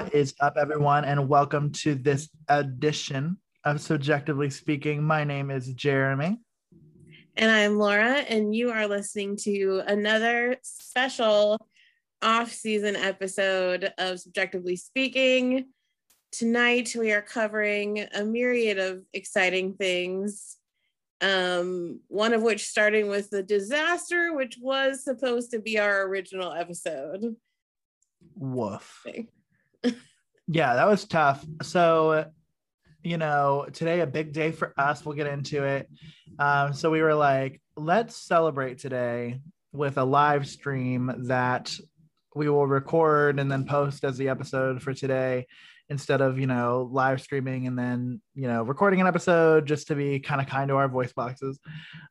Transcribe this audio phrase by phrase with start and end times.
[0.00, 5.04] What is up, everyone, and welcome to this edition of CBJectively Speaking.
[5.04, 6.40] My name is Jeremy.
[7.36, 11.58] And I'm Laura, and you are listening to another special
[12.22, 15.66] off season episode of CBJectively Speaking.
[16.32, 20.56] Tonight, we are covering a myriad of exciting things.
[21.20, 26.54] Um, one of which starting with the disaster, which was supposed to be our original
[26.54, 27.36] episode.
[28.34, 29.04] Woof.
[30.46, 31.44] Yeah, that was tough.
[31.62, 32.26] So,
[33.02, 35.04] you know, today a big day for us.
[35.04, 35.88] We'll get into it.
[36.38, 39.40] Um, so we were like, let's celebrate today
[39.72, 41.74] with a live stream that
[42.34, 45.46] we will record and then post as the episode for today
[45.88, 49.96] instead of you know live streaming and then you know recording an episode just to
[49.96, 51.58] be kind of kind to our voice boxes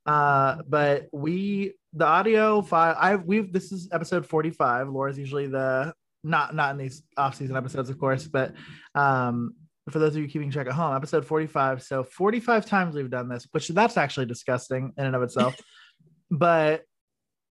[0.05, 5.94] uh but we the audio file i've we've this is episode 45 laura's usually the
[6.23, 8.53] not not in these off-season episodes, of course, but
[8.95, 9.53] um,
[9.89, 11.84] for those of you keeping track at home, episode 45.
[11.84, 15.56] So 45 times we've done this, which that's actually disgusting in and of itself.
[16.31, 16.84] but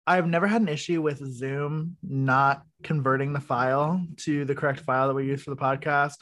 [0.07, 5.09] I've never had an issue with Zoom not converting the file to the correct file
[5.09, 6.17] that we use for the podcast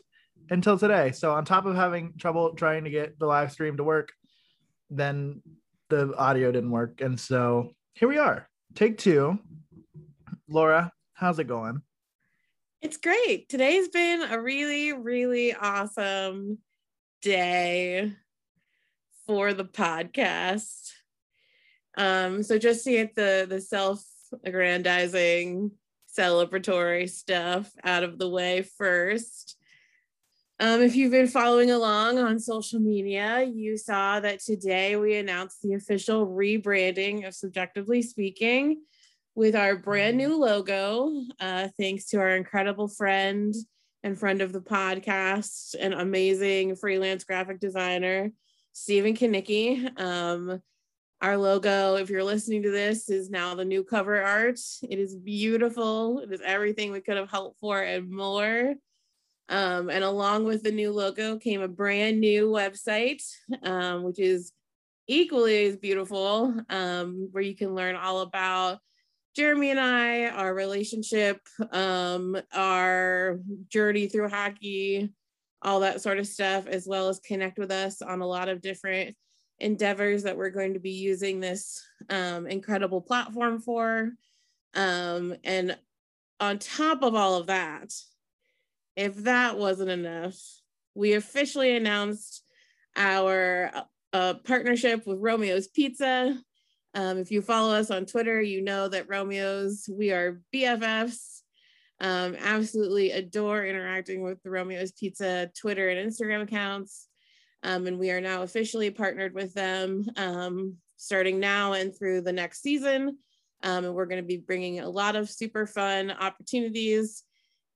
[0.51, 1.13] until today.
[1.13, 4.11] So on top of having trouble trying to get the live stream to work,
[4.91, 5.43] then
[5.91, 7.01] the audio didn't work.
[7.01, 8.49] And so here we are.
[8.75, 9.39] Take two.
[10.49, 11.83] Laura, how's it going?
[12.81, 13.49] It's great.
[13.49, 16.59] Today's been a really, really awesome
[17.23, 18.13] day
[19.27, 20.93] for the podcast.
[21.97, 25.73] Um, so just to get the the self-aggrandizing
[26.17, 29.57] celebratory stuff out of the way first.
[30.61, 35.63] Um, if you've been following along on social media, you saw that today we announced
[35.63, 38.83] the official rebranding of CBJectively Speaking
[39.39, 43.55] with our brand new logo, uh, thanks to our incredible friend
[44.03, 48.33] and friend of the podcast and amazing freelance graphic designer,
[48.73, 49.97] Stephen Kanicki.
[50.01, 50.61] Um,
[51.23, 54.59] our logo, if you're listening to this, is now the new cover art.
[54.83, 56.19] It is beautiful.
[56.19, 58.75] It is everything we could have hoped for and more.
[59.49, 63.23] Um, and along with the new logo came a brand new website,
[63.63, 64.51] um, which is
[65.07, 68.81] equally as beautiful, um, where you can learn all about
[69.39, 71.41] Jeremy and I, our relationship,
[71.71, 73.39] um, our
[73.69, 75.13] journey through hockey,
[75.63, 78.61] all that sort of stuff, as well as connect with us on a lot of
[78.61, 79.15] different
[79.61, 84.11] endeavors that we're going to be using this um, incredible platform for.
[84.75, 85.79] Um, and
[86.41, 87.93] on top of all of that,
[88.97, 90.37] if that wasn't enough,
[90.97, 92.43] we officially announced
[92.97, 93.71] our
[94.13, 96.37] uh, partnership with Romeo's Pizza.
[96.95, 101.43] Um, if you follow us on Twitter, you know that Romeo's, we are BFFs.
[102.01, 107.09] Um, absolutely adore interacting with the Romeo's Pizza Twitter and Instagram accounts.
[107.63, 112.33] Um, and we are now officially partnered with them um, starting now and through the
[112.33, 113.19] next season.
[113.65, 117.25] Um, and we're going to be bringing a lot of super fun opportunities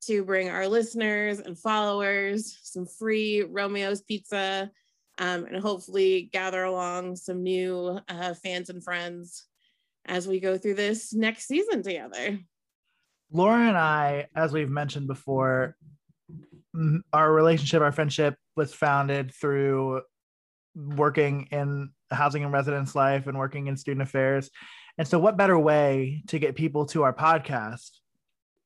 [0.02, 4.70] to bring our listeners and followers some free Romeo's Pizza
[5.22, 9.44] um, and hopefully gather along some new uh, fans and friends
[10.04, 12.40] as we go through this next season together.
[13.30, 15.76] Laura and I, as we've mentioned before,
[17.12, 20.02] our relationship, our friendship was founded through
[20.74, 24.50] working in housing and residence life and working in student affairs.
[24.98, 27.90] And so, what better way to get people to our podcast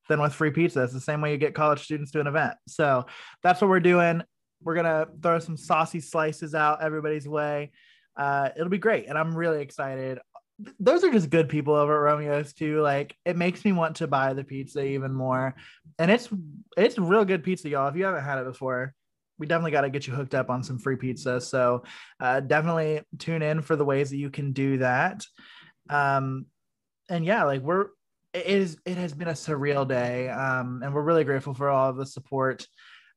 [0.09, 0.84] than with free pizza?
[0.84, 2.55] It's the same way you get college students to an event.
[2.67, 3.05] So,
[3.43, 4.23] that's what we're doing.
[4.66, 7.71] We're gonna throw some saucy slices out everybody's way.
[8.16, 10.19] Uh, it'll be great, and I'm really excited.
[10.81, 12.81] Those are just good people over at Romeo's too.
[12.81, 15.55] Like it makes me want to buy the pizza even more,
[16.00, 16.29] and it's
[16.76, 17.87] it's real good pizza, y'all.
[17.87, 18.93] If you haven't had it before,
[19.38, 21.41] we definitely got to get you hooked up on some free pizza.
[21.41, 21.85] So
[22.19, 25.25] uh, definitely tune in for the ways that you can do that.
[25.88, 26.46] Um,
[27.08, 27.91] and yeah, like we're
[28.35, 31.91] it is it has been a surreal day, um, and we're really grateful for all
[31.91, 32.67] of the support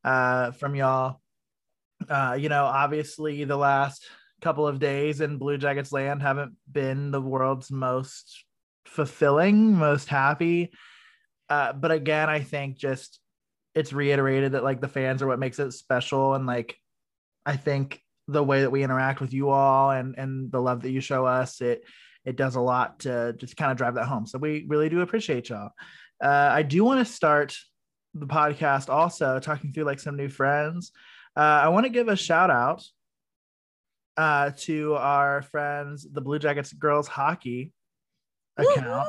[0.03, 1.19] uh, from y'all.
[2.07, 4.07] Uh, you know, obviously the last
[4.41, 8.45] couple of days in Blue Jackets land haven't been the world's most
[8.85, 10.71] fulfilling, most happy.
[11.49, 13.19] Uh, but again, I think just
[13.75, 16.35] it's reiterated that like the fans are what makes it special.
[16.35, 16.77] And like,
[17.45, 20.91] I think the way that we interact with you all and, and the love that
[20.91, 21.83] you show us, it,
[22.25, 24.25] it does a lot to just kind of drive that home.
[24.25, 25.71] So we really do appreciate y'all.
[26.23, 27.55] Uh, I do want to start
[28.13, 30.91] the podcast also talking through like some new friends.
[31.39, 32.83] Uh, I want to give a shout out
[34.17, 37.71] uh, to our friends, the Blue Jackets girls hockey.
[38.57, 39.07] account.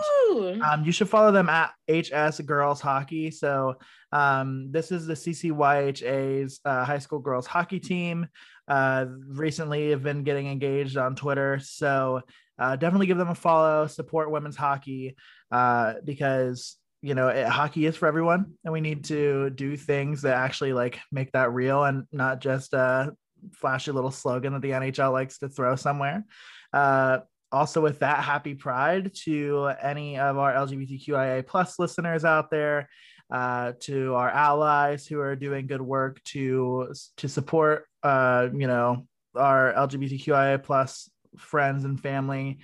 [0.62, 3.32] Um, you should follow them at HS Girls Hockey.
[3.32, 3.74] So
[4.12, 8.28] um, this is the CCYHA's uh, high school girls hockey team.
[8.68, 11.58] Uh, recently, have been getting engaged on Twitter.
[11.60, 12.20] So
[12.60, 13.88] uh, definitely give them a follow.
[13.88, 15.16] Support women's hockey
[15.50, 20.22] uh, because you know it, hockey is for everyone, and we need to do things
[20.22, 23.12] that actually like make that real and not just a
[23.52, 26.24] flashy little slogan that the NHL likes to throw somewhere.
[26.72, 27.20] Uh,
[27.52, 32.88] also with that happy pride to any of our lgbtqia plus listeners out there
[33.32, 39.06] uh, to our allies who are doing good work to to support uh, you know
[39.34, 42.58] our lgbtqia plus friends and family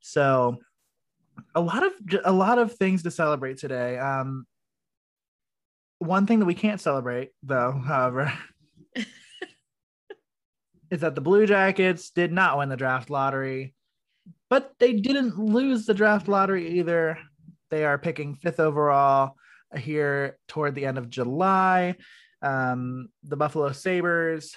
[0.00, 0.58] so
[1.54, 1.92] a lot of
[2.24, 4.46] a lot of things to celebrate today um
[5.98, 8.32] one thing that we can't celebrate though however
[10.90, 13.74] is that the blue jackets did not win the draft lottery
[14.52, 17.18] but they didn't lose the draft lottery either.
[17.70, 19.36] They are picking fifth overall
[19.74, 21.96] here toward the end of July.
[22.42, 24.54] Um, the Buffalo Sabres,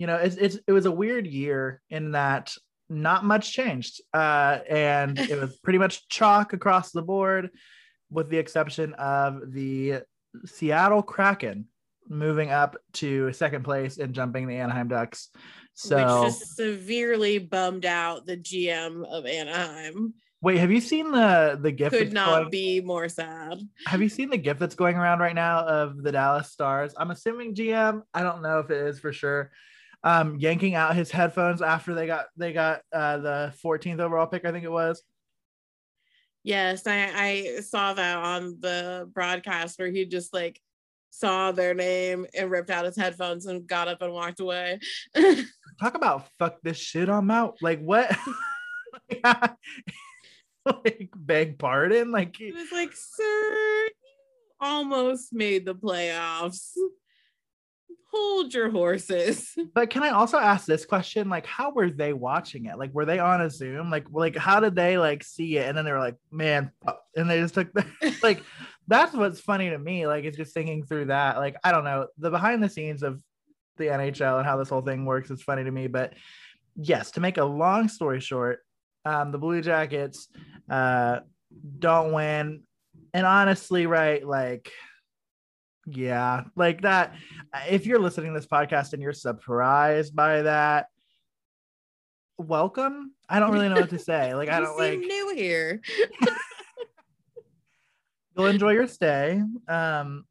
[0.00, 2.52] you know, it's, it's it was a weird year in that
[2.88, 7.50] not much changed, uh, and it was pretty much chalk across the board,
[8.10, 10.02] with the exception of the
[10.44, 11.66] Seattle Kraken
[12.08, 15.30] moving up to second place and jumping the Anaheim Ducks
[15.76, 20.14] so which just severely bummed out the GM of Anaheim.
[20.40, 21.94] Wait, have you seen the the gift?
[21.94, 23.60] Could not going, be more sad.
[23.86, 26.94] Have you seen the gift that's going around right now of the Dallas Stars?
[26.96, 28.02] I'm assuming GM.
[28.14, 29.50] I don't know if it is for sure.
[30.04, 34.44] Um, yanking out his headphones after they got they got uh, the 14th overall pick,
[34.44, 35.02] I think it was.
[36.44, 40.60] Yes, I, I saw that on the broadcast where he just like
[41.10, 44.78] saw their name and ripped out his headphones and got up and walked away.
[45.80, 47.56] Talk about fuck this shit I'm out.
[47.60, 48.16] Like what?
[49.24, 52.12] like beg pardon.
[52.12, 53.90] Like it was like, sir, you
[54.60, 56.72] almost made the playoffs.
[58.16, 59.54] Hold your horses.
[59.74, 61.28] But can I also ask this question?
[61.28, 62.78] Like, how were they watching it?
[62.78, 63.90] Like, were they on a Zoom?
[63.90, 65.68] Like, like how did they like see it?
[65.68, 66.70] And then they were like, man,
[67.14, 67.84] and they just took the
[68.22, 68.42] like
[68.88, 70.06] that's what's funny to me.
[70.06, 71.36] Like, it's just thinking through that.
[71.36, 73.20] Like, I don't know the behind the scenes of
[73.76, 75.86] the NHL and how this whole thing works is funny to me.
[75.86, 76.14] But
[76.76, 78.60] yes, to make a long story short,
[79.04, 80.28] um, the Blue Jackets
[80.70, 81.20] uh,
[81.78, 82.62] don't win.
[83.12, 84.70] And honestly, right, like,
[85.86, 87.14] yeah, like that.
[87.68, 90.86] If you're listening to this podcast and you're surprised by that,
[92.38, 93.12] welcome.
[93.28, 94.34] I don't really know what to say.
[94.34, 95.80] Like, I don't like new here.
[98.36, 99.42] you'll enjoy your stay.
[99.68, 100.24] Um,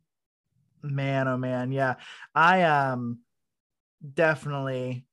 [0.83, 1.95] man, oh man, yeah.
[2.33, 3.19] I um
[4.13, 5.05] definitely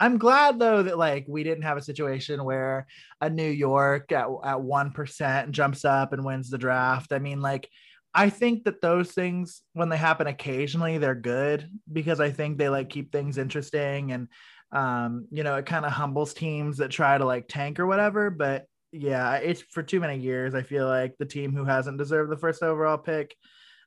[0.00, 2.86] I'm glad though that like we didn't have a situation where
[3.20, 7.12] a New York at at one percent jumps up and wins the draft.
[7.12, 7.68] I mean, like
[8.12, 12.68] I think that those things when they happen occasionally, they're good because I think they
[12.68, 14.28] like keep things interesting and
[14.72, 18.30] um, you know, it kind of humbles teams that try to like tank or whatever.
[18.30, 20.54] But yeah, it's for too many years.
[20.54, 23.34] I feel like the team who hasn't deserved the first overall pick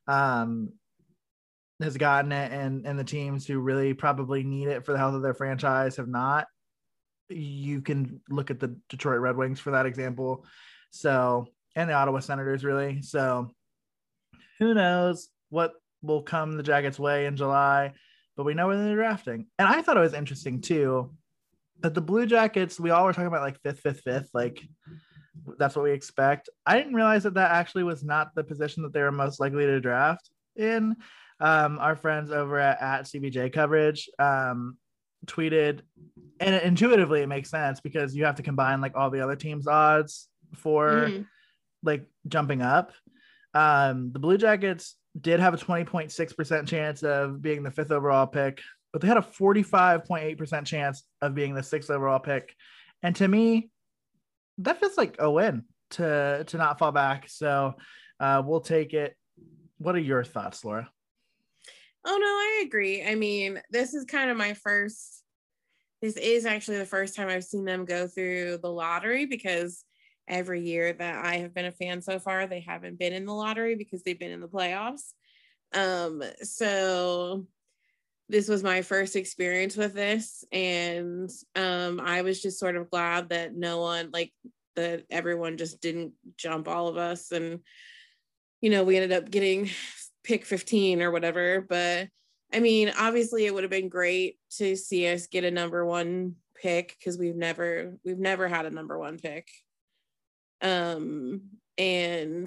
[0.06, 0.70] um,
[1.80, 5.14] has gotten it, and and the teams who really probably need it for the health
[5.14, 6.46] of their franchise have not.
[7.28, 10.44] You can look at the Detroit Red Wings for that example.
[10.90, 13.02] So, and the Ottawa Senators, really.
[13.02, 13.54] So,
[14.58, 17.92] who knows what will come the Jackets' way in July?
[18.36, 19.46] But we know where they're drafting.
[19.58, 21.10] And I thought it was interesting too
[21.80, 24.66] that the Blue Jackets, we all were talking about like fifth, fifth, fifth, like
[25.58, 26.48] that's what we expect.
[26.66, 29.66] I didn't realize that that actually was not the position that they were most likely
[29.66, 30.96] to draft in.
[31.40, 34.78] Um, our friends over at, at CBJ coverage um,
[35.26, 35.80] tweeted,
[36.40, 39.66] and intuitively it makes sense because you have to combine like all the other teams'
[39.66, 41.22] odds for mm-hmm.
[41.82, 42.92] like jumping up.
[43.54, 48.60] Um, the Blue Jackets did have a 20.6% chance of being the fifth overall pick
[48.94, 52.54] but they had a 45.8% chance of being the sixth overall pick.
[53.02, 53.70] And to me,
[54.58, 57.28] that feels like a win to to not fall back.
[57.28, 57.74] So
[58.20, 59.16] uh, we'll take it.
[59.78, 60.88] What are your thoughts, Laura?
[62.06, 63.04] Oh no, I agree.
[63.04, 65.24] I mean, this is kind of my first.
[66.00, 69.84] This is actually the first time I've seen them go through the lottery because
[70.28, 73.34] every year that I have been a fan so far, they haven't been in the
[73.34, 75.12] lottery because they've been in the playoffs.
[75.72, 77.46] Um, so
[78.28, 83.28] this was my first experience with this and um, i was just sort of glad
[83.28, 84.32] that no one like
[84.76, 87.60] that everyone just didn't jump all of us and
[88.60, 89.68] you know we ended up getting
[90.24, 92.08] pick 15 or whatever but
[92.52, 96.34] i mean obviously it would have been great to see us get a number one
[96.60, 99.48] pick because we've never we've never had a number one pick
[100.64, 101.42] Um,
[101.78, 102.46] and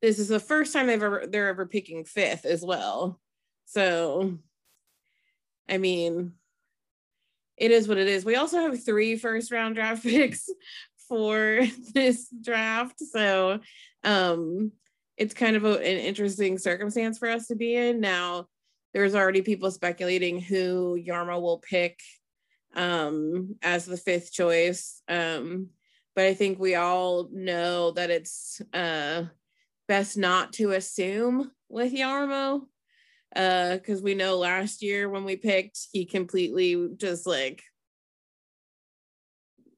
[0.00, 3.20] this is the first time they've ever they're ever picking fifth as well.
[3.66, 4.38] So
[5.68, 6.32] I mean,
[7.56, 8.24] it is what it is.
[8.24, 10.48] We also have three first round draft picks
[11.08, 11.60] for
[11.92, 13.00] this draft.
[13.00, 13.60] So
[14.02, 14.72] um
[15.18, 18.00] it's kind of a, an interesting circumstance for us to be in.
[18.00, 18.46] Now,
[18.94, 22.00] there's already people speculating who Jarmo will pick
[22.74, 25.02] um, as the fifth choice.
[25.08, 25.70] Um,
[26.18, 29.26] but I think we all know that it's uh,
[29.86, 32.62] best not to assume with Jarmo
[33.32, 37.62] because uh, we know last year when we picked, he completely just like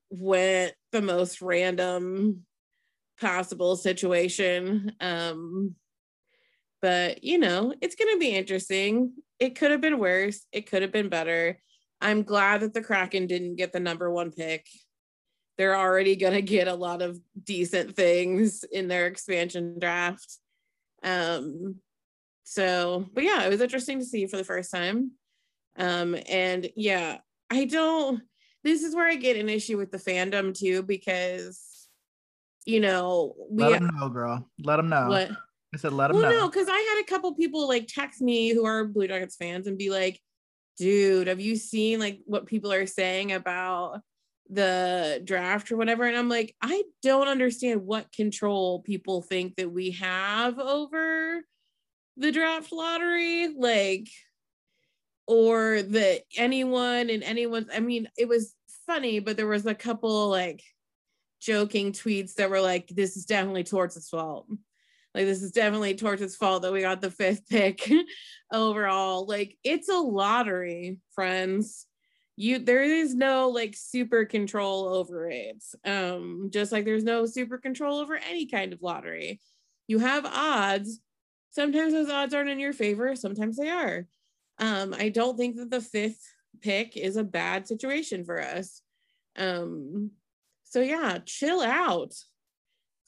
[0.09, 2.47] went the most random
[3.20, 4.92] possible situation.
[4.99, 5.75] Um,
[6.80, 9.12] but you know, it's gonna be interesting.
[9.38, 10.47] It could have been worse.
[10.52, 11.61] It could have been better.
[12.00, 14.66] I'm glad that the Kraken didn't get the number one pick.
[15.61, 20.38] They're already gonna get a lot of decent things in their expansion draft.
[21.02, 21.81] Um,
[22.45, 25.11] so, but yeah, it was interesting to see for the first time.
[25.76, 27.19] Um, and yeah,
[27.50, 28.23] I don't.
[28.64, 31.88] This is where I get an issue with the fandom too, because
[32.64, 34.49] you know, we let them know, girl.
[34.64, 35.09] Let them know.
[35.09, 35.31] What?
[35.75, 36.38] I said, let them well, know.
[36.38, 39.67] no, because I had a couple people like text me who are Blue Jackets fans
[39.67, 40.19] and be like,
[40.79, 44.00] dude, have you seen like what people are saying about
[44.50, 46.04] the draft or whatever?
[46.04, 51.45] And I'm like, I don't understand what control people think that we have over
[52.16, 53.49] the draft lottery.
[53.49, 54.09] Like,
[55.26, 58.54] or that anyone and anyone, I mean, it was
[58.87, 60.62] funny, but there was a couple like
[61.40, 64.49] joking tweets that were like, this is definitely Torts' fault.
[65.14, 67.90] Like, this is definitely Torts' fault that we got the fifth pick
[68.52, 69.26] overall.
[69.26, 71.87] Like, it's a lottery, friends.
[72.40, 75.62] You there is no like super control over it.
[75.85, 79.40] Um, just like there's no super control over any kind of lottery.
[79.87, 81.00] You have odds.
[81.50, 84.06] Sometimes those odds aren't in your favor, sometimes they are.
[84.59, 86.23] Um, I don't think that the fifth
[86.62, 88.80] pick is a bad situation for us.
[89.37, 90.12] Um,
[90.64, 92.14] so yeah, chill out,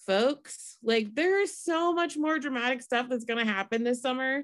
[0.06, 0.76] folks.
[0.82, 4.42] Like there is so much more dramatic stuff that's going to happen this summer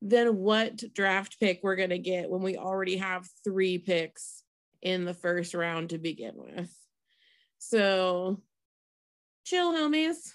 [0.00, 4.44] than what draft pick we're going to get when we already have three picks
[4.82, 6.72] in the first round to begin with.
[7.58, 8.40] So
[9.44, 10.32] chill, homies.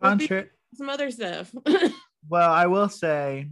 [0.00, 1.52] Contra- some other stuff.
[2.28, 3.48] well, I will say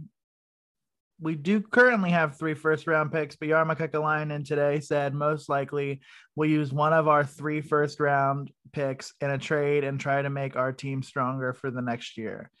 [1.19, 6.01] we do currently have three first round picks, but Jarmo Kekalainen today said most likely
[6.35, 10.29] we'll use one of our three first round picks in a trade and try to
[10.29, 12.51] make our team stronger for the next year.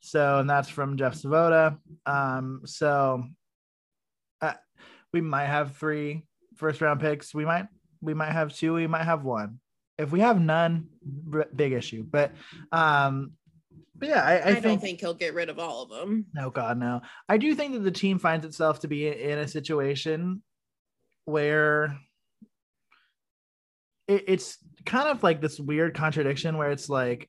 [0.00, 1.78] So, and that's from Jeff Svoboda.
[2.04, 3.24] Um, so
[4.40, 4.54] uh,
[5.12, 6.24] we might have three
[6.56, 7.34] first round picks.
[7.34, 7.66] We might,
[8.00, 8.74] we might have two.
[8.74, 9.60] We might have one.
[9.98, 10.88] If we have none,
[11.54, 12.04] big issue.
[12.08, 12.32] But
[12.70, 13.32] um,
[13.98, 16.26] but yeah, I, I, I think, don't think he'll get rid of all of them.
[16.34, 17.00] No, God, no.
[17.28, 20.42] I do think that the team finds itself to be in a situation
[21.24, 21.98] where
[24.06, 27.28] it, it's kind of like this weird contradiction where it's like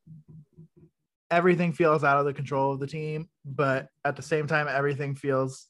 [1.29, 5.15] everything feels out of the control of the team, but at the same time, everything
[5.15, 5.67] feels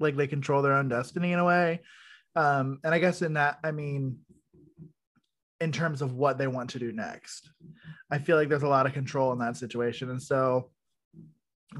[0.00, 1.80] like they control their own destiny in a way.
[2.36, 4.18] Um, and I guess in that, I mean,
[5.60, 7.50] in terms of what they want to do next.
[8.10, 10.10] I feel like there's a lot of control in that situation.
[10.10, 10.70] And so,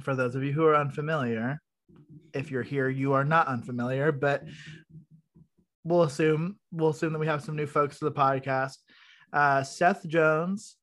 [0.01, 1.61] for those of you who are unfamiliar,
[2.35, 4.45] if you're here, you are not unfamiliar, but
[5.85, 8.77] we'll assume we'll assume that we have some new folks to the podcast.
[9.33, 10.77] Uh, Seth Jones,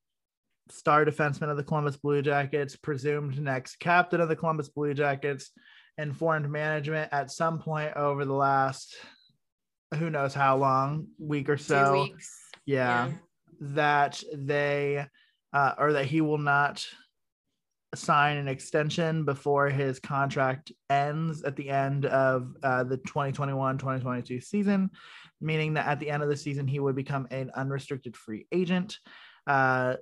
[0.69, 5.51] star defenseman of the Columbus Blue Jackets, presumed next captain of the Columbus Blue Jackets,
[5.97, 8.95] informed management at some point over the last
[9.93, 12.09] who knows how long week or so
[12.65, 13.11] yeah, yeah.
[13.61, 15.05] that they
[15.53, 16.85] uh, or that he will not
[17.93, 24.89] sign an extension before his contract ends at the end of uh, the 2021-2022 season
[25.39, 28.97] meaning that at the end of the season he would become an unrestricted free agent
[29.47, 29.95] uh,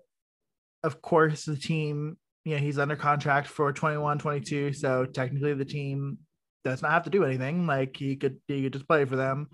[0.83, 6.17] of course the team you know he's under contract for 21-22 so technically the team
[6.63, 7.67] does not have to do anything.
[7.67, 9.47] Like he could he could just play for them.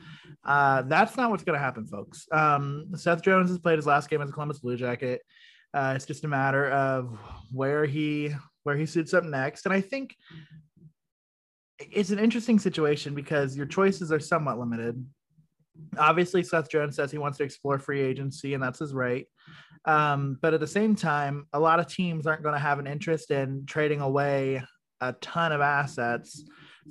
[0.44, 2.28] Uh, that's not what's going to happen, folks.
[2.32, 5.22] Um, Seth Jones has played his last game as a Columbus Blue Jacket.
[5.74, 7.18] Uh, it's just a matter of
[7.52, 8.34] where he
[8.64, 10.16] where he suits up next, and I think
[11.80, 15.04] it's an interesting situation because your choices are somewhat limited.
[15.98, 19.26] Obviously, Seth Jones says he wants to explore free agency, and that's his right.
[19.86, 22.88] Um, but at the same time, a lot of teams aren't going to have an
[22.88, 24.62] interest in trading away
[25.02, 26.44] a ton of assets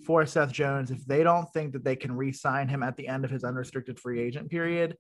[0.07, 3.25] for Seth Jones if they don't think that they can re-sign him at the end
[3.25, 4.97] of his unrestricted free agent period.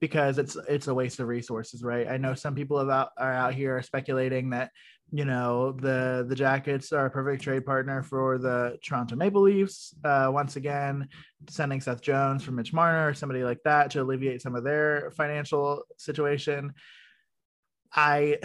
[0.00, 2.08] because it's it's a waste of resources, right?
[2.08, 4.70] I know some people about are out here speculating that
[5.12, 9.94] you know the the Jackets are a perfect trade partner for the Toronto Maple Leafs.
[10.04, 11.08] Uh, once again,
[11.48, 15.12] sending Seth Jones for Mitch Marner or somebody like that to alleviate some of their
[15.16, 16.72] financial situation.
[17.94, 18.38] I,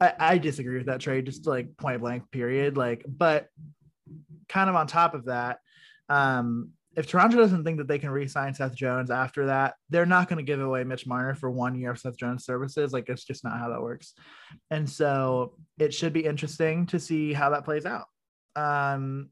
[0.00, 2.76] I I disagree with that trade, just like point blank, period.
[2.76, 3.48] Like, but
[4.48, 5.58] kind of on top of that,
[6.08, 10.28] um, if Toronto doesn't think that they can re-sign Seth Jones after that, they're not
[10.28, 12.92] going to give away Mitch Marner for one year of Seth Jones services.
[12.92, 14.14] Like it's just not how that works.
[14.70, 18.06] And so it should be interesting to see how that plays out.
[18.54, 19.30] Um,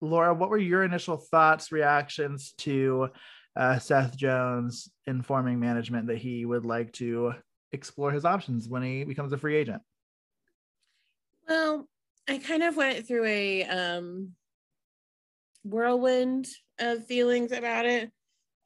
[0.00, 3.08] Laura, what were your initial thoughts, reactions to
[3.56, 7.34] uh, Seth Jones informing management that he would like to
[7.74, 9.82] explore his options when he becomes a free agent?
[11.48, 11.88] Well,
[12.28, 14.30] I kind of went through a um,
[15.62, 16.46] whirlwind
[16.78, 18.10] of feelings about it.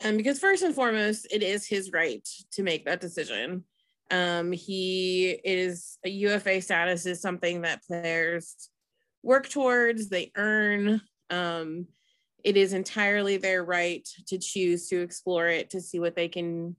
[0.05, 3.65] Um, because first and foremost, it is his right to make that decision.
[4.11, 8.71] Um, he is a UFA status is something that players
[9.23, 11.01] work towards, they earn.
[11.31, 11.87] Um,
[12.45, 16.77] it is entirely their right to choose to explore it to see what they can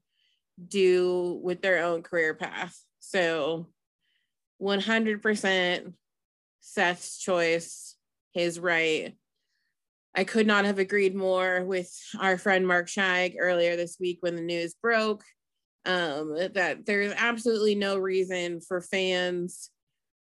[0.67, 2.77] do with their own career path.
[2.99, 3.67] So
[4.61, 5.93] 100%
[6.61, 7.95] Seth's choice,
[8.33, 9.15] his right.
[10.15, 14.35] I could not have agreed more with our friend Mark Scheig earlier this week when
[14.35, 15.23] the news broke
[15.85, 19.69] um, that there's absolutely no reason for fans,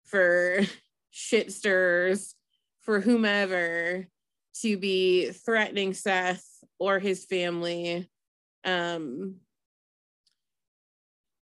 [0.04, 0.60] for
[1.12, 2.34] shitsters,
[2.82, 4.06] for whomever
[4.62, 6.46] to be threatening Seth
[6.78, 8.08] or his family.
[8.64, 9.36] Um,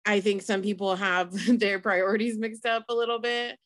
[0.06, 3.58] I think some people have their priorities mixed up a little bit.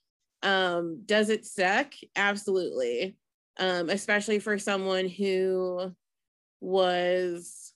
[0.42, 1.92] Um, does it suck?
[2.14, 3.16] Absolutely
[3.59, 5.92] um, especially for someone who
[6.61, 7.72] was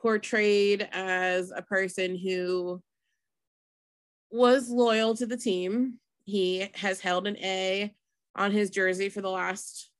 [0.00, 2.80] portrayed as a person who
[4.30, 5.94] was loyal to the team.
[6.24, 7.92] He has held an A
[8.36, 9.90] on his jersey for the last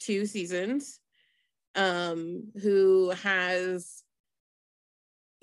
[0.00, 1.00] two seasons,
[1.74, 4.03] um, who has,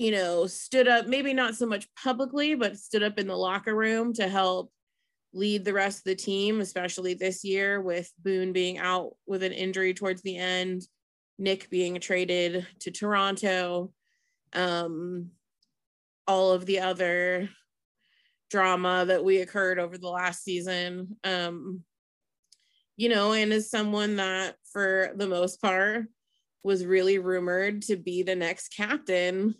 [0.02, 3.76] you know, stood up, maybe not so much publicly, but stood up in the locker
[3.76, 4.72] room to help
[5.32, 9.52] lead the rest of the team, especially this year with Boone being out with an
[9.52, 10.82] injury towards the end,
[11.38, 13.94] Nick being traded to Toronto,
[14.54, 15.30] um,
[16.28, 17.48] all of the other
[18.50, 21.16] drama that we occurred over the last season.
[21.24, 21.84] Um,
[22.98, 26.08] you know, and as someone that for the most part
[26.64, 29.54] was really rumored to be the next captain.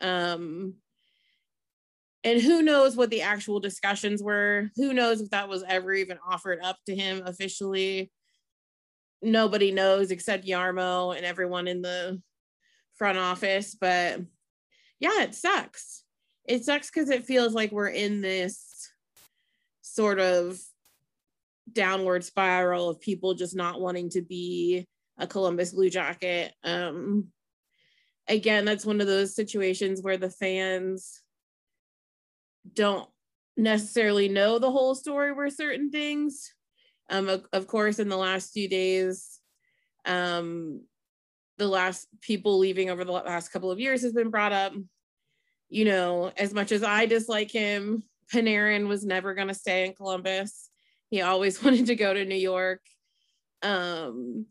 [0.00, 0.74] Um,
[2.24, 4.70] and who knows what the actual discussions were.
[4.76, 8.10] Who knows if that was ever even offered up to him officially.
[9.22, 12.20] Nobody knows except Jarmo and everyone in the
[12.96, 14.20] front office but
[14.98, 16.02] yeah it sucks.
[16.44, 18.90] It sucks because it feels like we're in this
[19.82, 20.58] sort of
[21.72, 24.86] downward spiral of people just not wanting to be
[25.18, 26.52] a columbus blue jacket.
[26.64, 27.28] Um
[28.28, 31.22] again that's one of those situations where the fans
[32.74, 33.08] don't
[33.56, 36.54] necessarily know the whole story with certain things.
[37.10, 39.40] Um, of, of course, in the last few days,
[40.04, 40.82] um,
[41.58, 44.72] the last people leaving over the last couple of years has been brought up.
[45.68, 49.94] You know, as much as I dislike him, Panarin was never going to stay in
[49.94, 50.70] Columbus.
[51.10, 52.80] He always wanted to go to New York.
[53.62, 54.46] Um,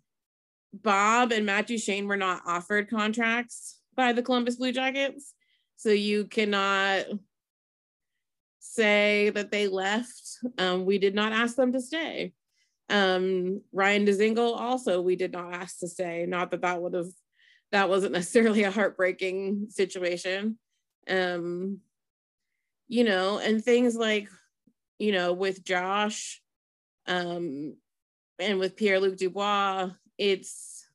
[0.73, 5.33] Bob and Matt Duchene were not offered contracts by the Columbus Blue Jackets.
[5.75, 7.05] So you cannot
[8.59, 10.37] say that they left.
[10.57, 12.33] Um, we did not ask them to stay.
[12.89, 16.25] Um, Ryan Dzingel also, we did not ask to stay.
[16.27, 17.11] Not that that would have,
[17.71, 20.57] that wasn't necessarily a heartbreaking situation.
[21.09, 21.79] Um,
[22.87, 24.29] you know, and things like,
[24.99, 26.41] you know, with Josh
[27.05, 27.75] um,
[28.39, 30.85] and with Pierre Luc Dubois, it's,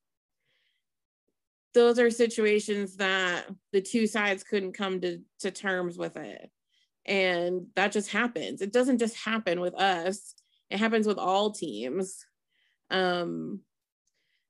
[1.75, 6.51] those are situations that the two sides couldn't come to, to terms with it.
[7.05, 8.63] And that just happens.
[8.63, 10.35] It doesn't just happen with us.
[10.71, 12.25] It happens with all teams.
[12.91, 13.61] Um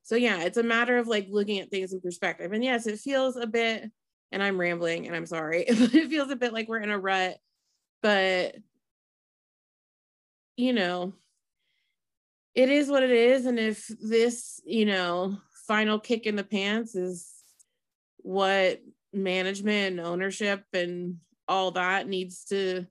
[0.05, 2.53] so yeah it's a matter of like looking at things in perspective.
[2.53, 3.91] And yes it feels a bit
[4.33, 6.99] and i'm rambling and i'm sorry but it feels a bit like we're in a
[6.99, 7.39] rut.
[8.03, 8.57] But
[10.57, 11.15] you know
[12.55, 15.37] it is what it is and if this you know
[15.67, 17.43] final kick in the pants is
[18.19, 18.81] what
[19.13, 22.87] management and ownership and all that needs to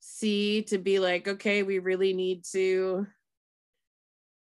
[0.00, 3.06] see to be like, okay, we really need to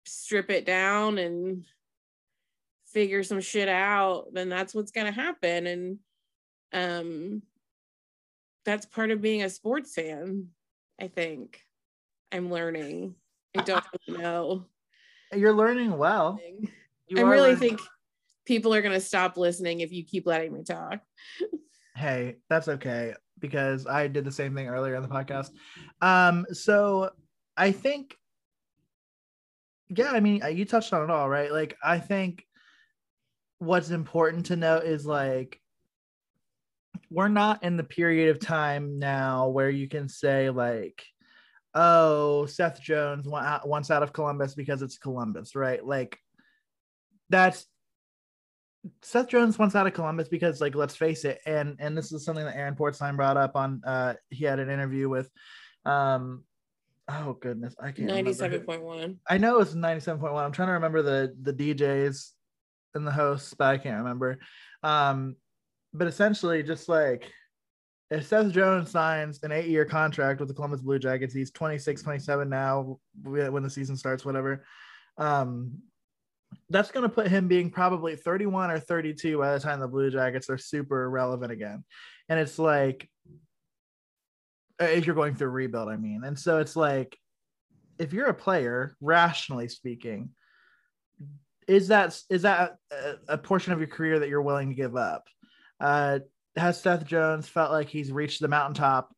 [0.05, 1.64] strip it down and
[2.87, 5.66] figure some shit out, then that's what's going to happen.
[5.66, 5.98] And
[6.72, 7.42] um
[8.64, 10.46] that's part of being a sports fan
[11.00, 11.64] i think
[12.31, 13.14] i'm learning
[13.56, 14.66] i don't really know.
[15.32, 16.38] You're learning well.
[17.08, 17.80] You i really learning- think
[18.46, 21.00] people are going to stop listening if you keep letting me talk.
[21.96, 25.50] Hey that's okay because i did the same thing earlier in the podcast.
[26.00, 27.10] Um so
[27.58, 28.16] i think
[29.90, 31.52] yeah i mean you touched on it all right?
[31.52, 32.46] Like i think
[33.58, 35.60] what's important to note is like
[37.10, 41.04] we're not in the period of time now where you can say like
[41.74, 46.18] oh seth jones wants out of columbus because it's columbus right like
[47.28, 47.66] that's
[49.02, 52.24] Seth Jones wants out of Columbus because, like, let's face it, and and this is
[52.24, 53.83] something that Aaron Portzline brought up on.
[53.85, 55.30] Uh, he had an interview with,
[55.85, 56.44] um,
[57.09, 58.11] oh goodness, I can't.
[58.11, 60.44] 97.1 I know it's ninety seven point one.
[60.44, 62.30] I'm trying to remember the the DJs
[62.94, 64.38] and the hosts, but I can't remember.
[64.83, 65.37] Um,
[65.92, 67.30] but essentially, just like
[68.11, 72.03] if Seth Jones signs an eight year contract with the Columbus Blue Jackets, he's 26,
[72.03, 74.64] 27 now when the season starts, whatever.
[75.16, 75.79] Um,
[76.68, 80.11] that's going to put him being probably 31 or 32 by the time the Blue
[80.11, 81.85] Jackets are super relevant again.
[82.29, 83.09] And it's like,
[84.81, 86.23] uh, if you're going through rebuild, I mean.
[86.25, 87.16] And so it's like,
[87.99, 90.31] if you're a player, rationally speaking,
[91.68, 94.96] is that is that a, a portion of your career that you're willing to give
[94.96, 95.29] up?
[95.79, 96.20] Uh,
[96.56, 99.14] has Seth Jones felt like he's reached the mountaintop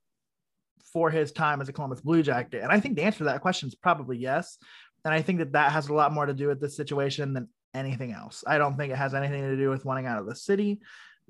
[0.92, 2.62] for his time as a Columbus Blue Jacket?
[2.62, 4.58] And I think the answer to that question is probably yes.
[5.04, 7.48] And I think that that has a lot more to do with this situation than
[7.74, 8.44] anything else.
[8.46, 10.80] I don't think it has anything to do with wanting out of the city.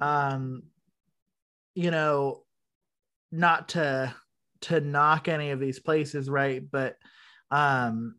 [0.01, 0.65] Um,
[1.75, 2.43] you know,
[3.31, 4.15] not to
[4.63, 6.63] to knock any of these places, right?
[6.71, 6.97] But
[7.51, 8.17] um,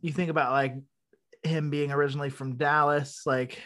[0.00, 0.74] you think about like
[1.42, 3.60] him being originally from Dallas, like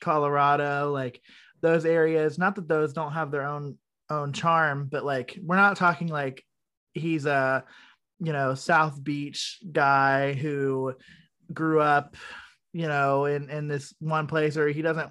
[0.00, 1.20] Colorado, like
[1.60, 2.38] those areas.
[2.38, 6.44] Not that those don't have their own own charm, but like we're not talking like
[6.94, 7.64] he's a
[8.18, 10.94] you know South Beach guy who
[11.52, 12.16] grew up,
[12.72, 15.10] you know, in in this one place, or he doesn't.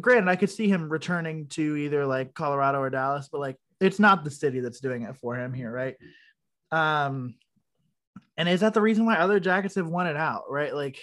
[0.00, 4.00] Granted, I could see him returning to either like Colorado or Dallas, but like it's
[4.00, 5.96] not the city that's doing it for him here, right?
[6.72, 7.34] Um,
[8.36, 10.74] and is that the reason why other jackets have won it out, right?
[10.74, 10.98] Like,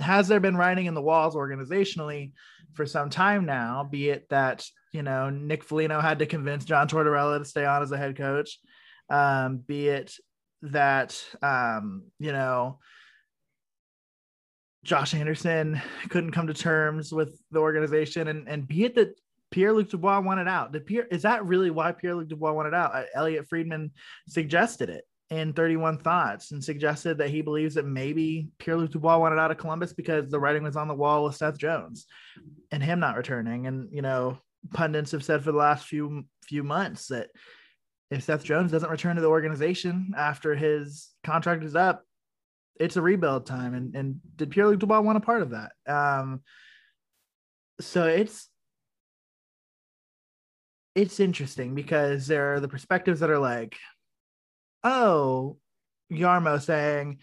[0.00, 2.32] has there been writing in the walls organizationally
[2.74, 3.88] for some time now?
[3.88, 7.82] Be it that you know Nick Foligno had to convince John Tortorella to stay on
[7.82, 8.58] as a head coach,
[9.08, 10.14] um, be it
[10.62, 12.78] that um, you know
[14.84, 19.14] Josh Anderson couldn't come to terms with the organization, and and be it that
[19.50, 20.72] Pierre Luc Dubois wanted out.
[20.72, 23.04] Did Pierre is that really why Pierre Luc Dubois wanted out?
[23.14, 23.90] Elliotte Friedman
[24.28, 29.18] suggested it in 31 Thoughts and suggested that he believes that maybe Pierre Luc Dubois
[29.18, 32.06] wanted out of Columbus because the writing was on the wall with Seth Jones
[32.72, 33.66] and him not returning.
[33.66, 34.38] And you know,
[34.72, 37.28] pundits have said for the last few few months that
[38.10, 42.04] if Seth Jones doesn't return to the organization after his contract is up,
[42.80, 43.74] it's a rebuild time.
[43.74, 45.72] And and did Pierre Luc Dubois want a part of that?
[45.86, 46.40] Um,
[47.80, 48.48] so it's
[50.96, 53.76] it's interesting because there are the perspectives that are like,
[54.84, 55.56] oh,
[56.12, 57.18] Jarmo saying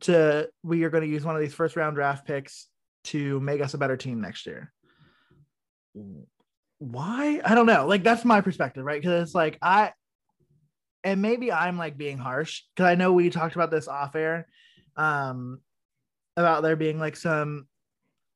[0.00, 2.68] to we are going to use one of these first round draft picks
[3.04, 4.72] to make us a better team next year.
[6.78, 7.40] Why?
[7.44, 7.86] I don't know.
[7.86, 9.00] Like that's my perspective, right?
[9.00, 9.92] Because it's like I
[11.04, 14.46] and maybe I'm like being harsh because I know we talked about this off air
[14.96, 15.60] um
[16.36, 17.66] about there being like some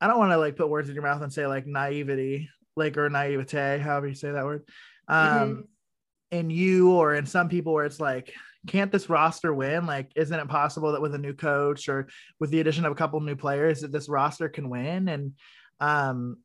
[0.00, 2.96] I don't want to like put words in your mouth and say like naivety, like
[2.96, 4.64] or naivete, however you say that word.
[5.08, 5.64] Um Mhm.
[6.32, 8.32] In you or in some people where it's like,
[8.66, 9.86] can't this roster win?
[9.86, 12.08] Like, isn't it possible that with a new coach or
[12.40, 15.08] with the addition of a couple new players that this roster can win?
[15.08, 15.32] And
[15.78, 16.38] um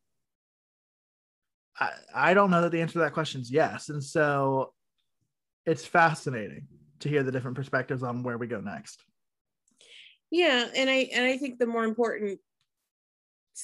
[1.80, 3.88] I, I don't know that the answer to that question is yes.
[3.88, 4.72] And so
[5.64, 6.66] it's fascinating
[7.00, 9.02] to hear the different perspectives on where we go next.
[10.30, 12.40] Yeah, and I and I think the more important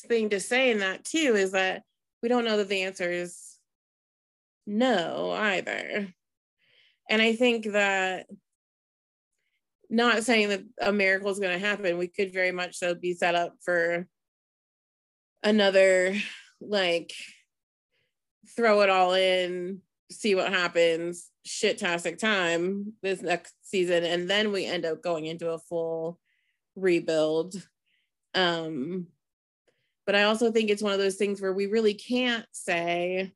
[0.09, 1.83] thing to say in that too is that
[2.23, 3.44] we don't know that the answer is
[4.67, 6.09] no either.
[7.09, 8.27] And I think that
[9.91, 13.13] not saying that a miracle is going to happen, we could very much so be
[13.13, 14.09] set up for
[15.43, 16.17] another
[16.61, 17.13] like
[18.57, 24.65] throw it all in, see what happens, shit-tastic time this next season, and then we
[24.65, 26.19] end up going into a full
[26.77, 27.55] rebuild.
[28.35, 29.09] Um,
[30.07, 33.33] but I also think it's one of those things where we really can't say,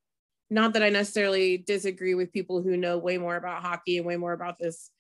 [0.50, 4.16] not that I necessarily disagree with people who know way more about hockey and way
[4.16, 4.90] more about this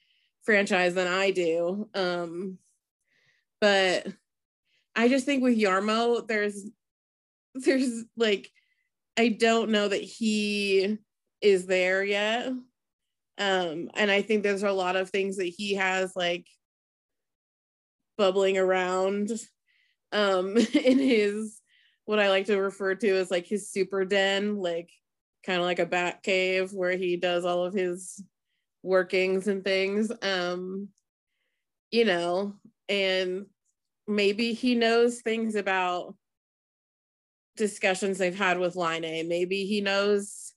[0.42, 1.88] franchise than I do.
[1.94, 2.58] Um,
[3.60, 4.06] but
[4.94, 6.64] I just think with Jarmo, there's
[7.54, 8.50] there's like
[9.18, 10.98] I don't know that he
[11.40, 12.48] is there yet.
[13.38, 16.46] Um, and I think there's a lot of things that he has like
[18.16, 19.30] bubbling around
[20.10, 21.60] um in his
[22.04, 24.90] what I like to refer to as like his super den, like
[25.44, 28.22] kind of like a bat cave where he does all of his
[28.82, 30.12] workings and things.
[30.22, 30.88] Um,
[31.90, 32.54] you know,
[32.88, 33.46] and
[34.06, 36.14] maybe he knows things about
[37.56, 39.28] discussions they've had with Laine.
[39.28, 40.52] Maybe he knows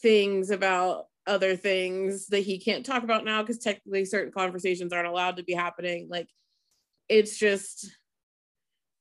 [0.00, 5.08] things about other things that he can't talk about now because technically certain conversations aren't
[5.08, 6.08] allowed to be happening.
[6.10, 6.28] Like
[7.08, 7.90] it's just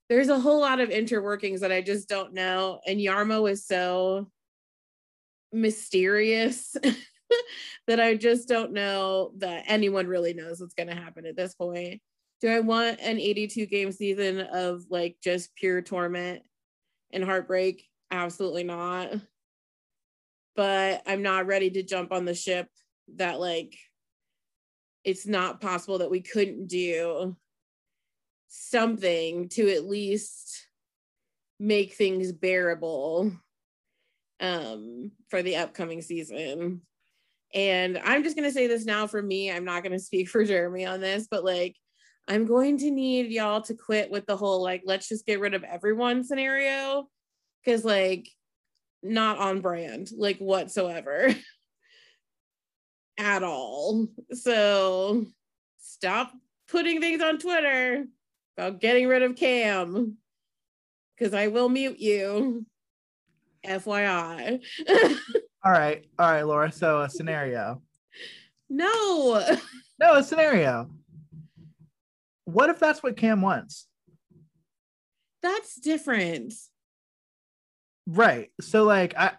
[0.10, 2.82] there's a whole lot of interworkings that I just don't know.
[2.86, 4.30] And Jarmo is so
[5.52, 6.76] mysterious
[7.88, 11.54] that I just don't know that anyone really knows what's going to happen at this
[11.56, 12.02] point.
[12.42, 16.42] Do I want an 82 game season of like just pure torment
[17.12, 17.88] and heartbreak?
[18.10, 19.12] Absolutely not.
[20.56, 22.68] But I'm not ready to jump on the ship
[23.16, 23.78] that like
[25.04, 27.36] it's not possible that we couldn't do
[28.48, 30.68] something to at least
[31.60, 33.32] make things bearable
[34.41, 36.82] um, for the upcoming season.
[37.54, 39.51] And I'm just going to say this now for me.
[39.51, 41.75] I'm not going to speak for Jeremy on this, but like,
[42.27, 45.54] I'm going to need y'all to quit with the whole like, let's just get rid
[45.54, 47.08] of everyone scenario.
[47.65, 48.27] Cause like,
[49.04, 51.34] not on brand, like whatsoever
[53.17, 54.08] at all.
[54.32, 55.25] So
[55.80, 56.32] stop
[56.69, 58.06] putting things on Twitter
[58.58, 60.17] about getting rid of Cam
[61.17, 62.65] because I will mute you.
[63.65, 64.60] FYI.
[65.63, 66.06] all right.
[66.17, 66.71] All right, Laura.
[66.71, 67.82] So a scenario.
[68.69, 69.58] No.
[70.00, 70.89] No, a scenario.
[72.45, 73.88] What if that's what Cam wants?
[75.43, 76.54] That's different.
[78.08, 78.50] Right.
[78.62, 79.34] So like I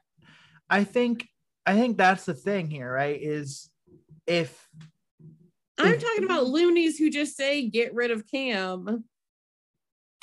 [0.71, 1.27] I think
[1.67, 3.21] I think that's the thing here, right?
[3.21, 3.71] Is
[4.27, 4.69] if
[5.79, 9.05] I'm talking about loonies who just say get rid of Cam.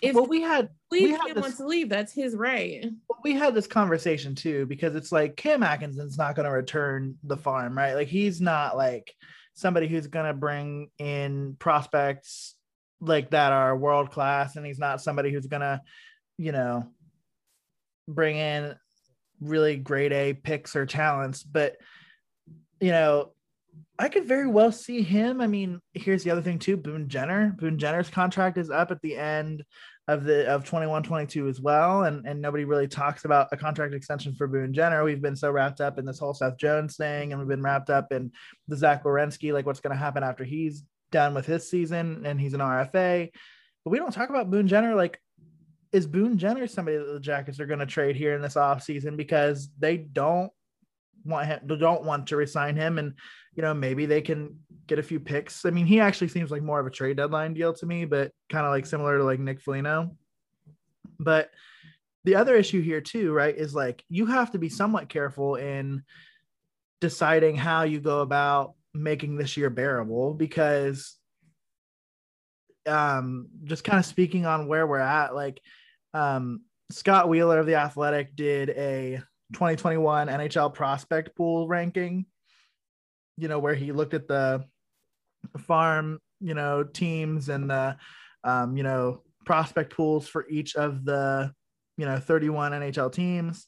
[0.02, 2.86] If well, we had we had Cam this, wants to leave, that's his right.
[3.24, 7.38] We had this conversation too because it's like Cam Atkinson's not going to return the
[7.38, 7.96] farm, right?
[7.96, 9.14] Like he's not like
[9.54, 12.56] somebody who's going to bring in prospects
[13.02, 15.82] like that are world class, and he's not somebody who's going to,
[16.38, 16.88] you know,
[18.08, 18.76] bring in
[19.42, 21.78] really grade A picks or talents, but
[22.80, 23.32] you know,
[23.98, 25.42] I could very well see him.
[25.42, 26.78] I mean, here's the other thing too.
[26.78, 27.54] Boone Jenner.
[27.58, 29.64] Boone Jenner's contract is up at the end
[30.08, 32.04] of the of 21 22 as well.
[32.04, 35.04] And and nobody really talks about a contract extension for Boone Jenner.
[35.04, 37.90] We've been so wrapped up in this whole Seth Jones thing, and we've been wrapped
[37.90, 38.32] up in
[38.68, 42.54] the Zach Werenski, like what's gonna happen after he's done with his season and he's
[42.54, 43.30] an RFA.
[43.84, 44.96] But we don't talk about Boone Jenner.
[44.96, 45.20] Like,
[45.92, 49.70] is Boone Jenner somebody that the Jackets are gonna trade here in this offseason because
[49.78, 50.52] they don't
[51.26, 53.14] want him don't want to resign him and
[53.60, 55.66] you know, maybe they can get a few picks.
[55.66, 58.32] I mean, he actually seems like more of a trade deadline deal to me, but
[58.50, 60.16] kind of like similar to like Nick Foligno.
[61.20, 61.50] But
[62.24, 66.04] the other issue here too, right, is like you have to be somewhat careful in
[67.02, 71.18] deciding how you go about making this year bearable because
[72.86, 75.62] um just kind of speaking on where we're at like
[76.14, 79.22] um Scott Wheeler of the Athletic did a
[79.54, 82.26] 2021 NHL prospect pool ranking
[83.40, 84.66] you know, where he looked at the
[85.58, 87.96] farm, you know, teams and the,
[88.44, 91.52] um, you know, prospect pools for each of the,
[91.98, 93.66] you know, 31 NHL teams.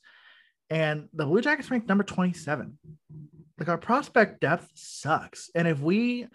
[0.70, 2.78] And the Blue Jackets ranked number 27.
[3.58, 5.50] Like our prospect depth sucks.
[5.56, 6.28] And if we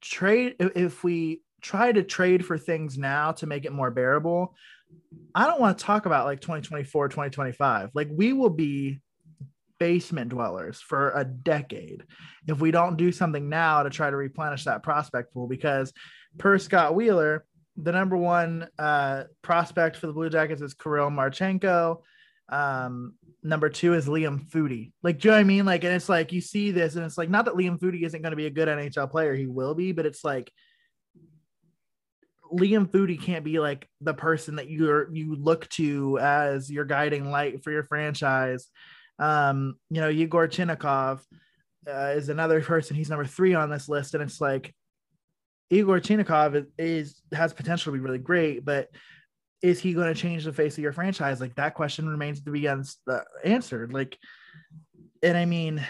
[0.00, 4.54] trade, if we try to trade for things now to make it more bearable,
[5.34, 7.90] I don't want to talk about like 2024, 2025.
[7.94, 9.00] Like we will be
[9.78, 12.04] basement dwellers for a decade
[12.46, 15.48] if we don't do something now to try to replenish that prospect pool.
[15.48, 15.92] Because
[16.38, 17.44] per Scott Wheeler,
[17.76, 22.02] the number one uh, prospect for the Blue Jackets is Kirill Marchenko.
[22.48, 24.92] Um, number two is Liam Foudy.
[25.02, 25.64] Like, do you know what I mean?
[25.64, 28.20] Like, and it's like you see this, and it's like not that Liam Foudy isn't
[28.20, 30.52] going to be a good NHL player, he will be, but it's like
[32.52, 37.30] Liam Foudy can't be like the person that you're you look to as your guiding
[37.30, 38.68] light for your franchise
[39.18, 41.20] um, you know, Yegor Chinakhov
[41.88, 42.96] uh, is another person.
[42.96, 44.74] He's number three on this list, and it's like
[45.70, 48.88] Yegor Chinakhov is, is has potential to be really great, but
[49.62, 51.40] is he going to change the face of your franchise?
[51.40, 52.82] Like that question remains to be uh,
[53.44, 53.92] answered.
[53.92, 54.18] Like,
[55.22, 55.84] and I mean,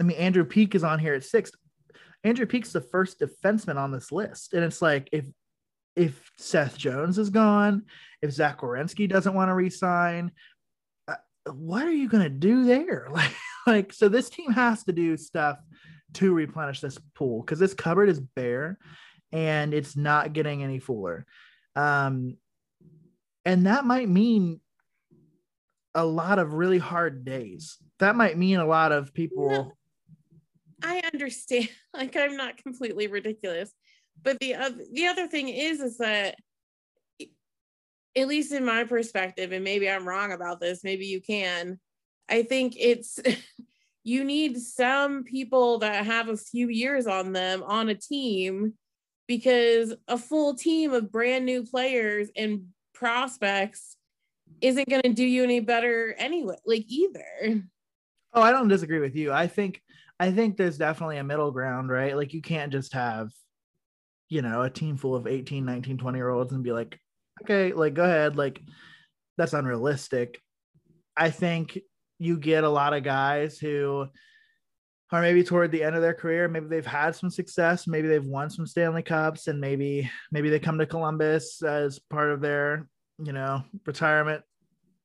[0.00, 1.54] I mean, Andrew Peeke is on here at sixth.
[2.24, 5.26] Andrew Peeke's the first defenseman on this list, and it's like if
[5.94, 7.84] if Seth Jones is gone,
[8.22, 10.32] if Zach Werenski doesn't want to resign,
[11.50, 13.08] what are you going to do there?
[13.12, 13.32] Like,
[13.64, 15.56] like, so this team has to do stuff
[16.14, 18.76] to replenish this pool because this cupboard is bare
[19.30, 21.26] and it's not getting any fuller.
[21.76, 22.38] Um,
[23.44, 24.60] and that might mean
[25.94, 27.78] a lot of really hard days.
[28.00, 29.76] That might mean a lot of people.
[30.82, 31.68] I understand.
[31.94, 33.70] Like I'm not completely ridiculous,
[34.22, 36.36] but the other the other thing is is that
[38.16, 40.82] at least in my perspective, and maybe I'm wrong about this.
[40.82, 41.78] Maybe you can.
[42.30, 43.20] I think it's
[44.04, 48.74] you need some people that have a few years on them on a team
[49.28, 52.64] because a full team of brand new players and
[52.94, 53.96] prospects
[54.60, 57.62] isn't going to do you any better anyway like either
[58.34, 59.80] oh i don't disagree with you i think
[60.22, 62.16] i think there's definitely a middle ground right?
[62.16, 63.30] Like you can't just have
[64.28, 66.98] you know a team full of 18 19 20 year olds and be like
[67.42, 68.60] okay like go ahead like
[69.36, 70.40] that's unrealistic.
[71.16, 71.78] I think
[72.18, 74.06] you get a lot of guys who
[75.10, 78.24] are maybe toward the end of their career maybe they've had some success maybe they've
[78.24, 82.88] won some stanley cups and maybe maybe they come to columbus as part of their
[83.18, 84.42] you know retirement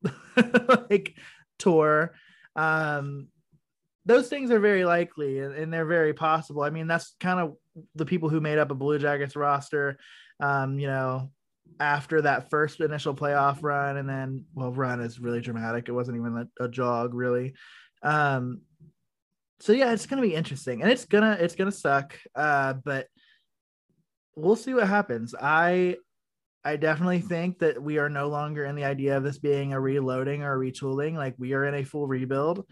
[0.90, 1.16] like
[1.58, 2.14] tour.
[2.56, 3.28] Um
[4.08, 6.64] those things are very likely and, and, they're very possible.
[6.64, 7.56] I mean that's kind of
[7.94, 9.98] the people who made up a blue jackets roster
[10.40, 11.30] um you know
[11.80, 13.98] after that first initial playoff run.
[13.98, 15.90] And then well run is really dramatic.
[15.90, 17.54] It wasn't even a, a jog really.
[18.02, 18.62] Um
[19.60, 23.08] so yeah it's gonna be interesting and it's gonna it's gonna suck uh but
[24.36, 25.36] we'll see what happens.
[25.40, 25.98] I
[26.64, 29.80] i definitely think that we are no longer in the idea of this being a
[29.82, 31.16] reloading or a retooling.
[31.16, 32.66] Like we are in a full rebuild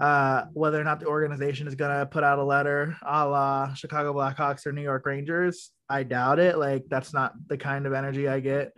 [0.00, 3.74] uh, whether or not the organization is going to put out a letter a la
[3.74, 6.56] Chicago Blackhawks or New York Rangers, I doubt it.
[6.56, 8.72] Like, that's not the kind of energy I get